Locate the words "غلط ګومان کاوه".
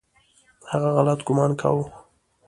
0.97-1.85